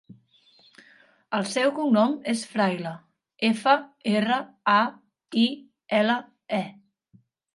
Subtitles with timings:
[1.39, 2.93] El seu cognom és Fraile:
[3.49, 3.75] efa,
[4.13, 4.39] erra,
[4.73, 4.79] a,
[5.45, 5.47] i,
[6.01, 6.19] ela,
[6.61, 6.65] e.